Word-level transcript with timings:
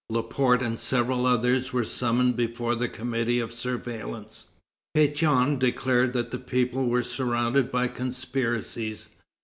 Laporte 0.09 0.63
and 0.63 0.79
several 0.79 1.27
others 1.27 1.71
were 1.71 1.83
summoned 1.83 2.35
before 2.35 2.73
the 2.73 2.89
committee 2.89 3.39
of 3.39 3.51
surveillance. 3.51 4.47
Pétion 4.97 5.59
declared 5.59 6.13
that 6.13 6.31
the 6.31 6.39
people 6.39 6.87
were 6.87 7.03
surrounded 7.03 7.71
by 7.71 7.87
conspiracies. 7.87 9.09